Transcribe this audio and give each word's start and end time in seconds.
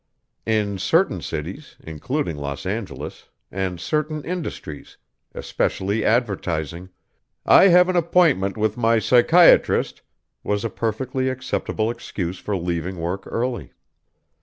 In 0.47 0.79
certain 0.79 1.21
cities 1.21 1.75
including 1.79 2.35
Los 2.35 2.65
Angeles 2.65 3.29
and 3.51 3.79
certain 3.79 4.23
industries 4.25 4.97
especially 5.35 6.03
advertising 6.03 6.89
"I 7.45 7.67
have 7.67 7.87
an 7.87 7.95
appointment 7.95 8.57
with 8.57 8.77
my 8.77 8.97
psychiatrist" 8.97 10.01
was 10.43 10.65
a 10.65 10.71
perfectly 10.71 11.29
acceptable 11.29 11.91
excuse 11.91 12.39
for 12.39 12.57
leaving 12.57 12.97
work 12.97 13.27
early. 13.27 13.73